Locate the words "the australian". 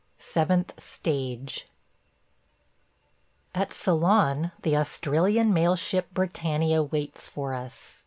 4.63-5.53